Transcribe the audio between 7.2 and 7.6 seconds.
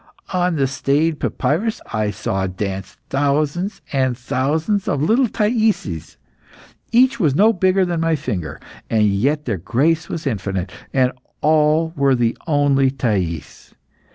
no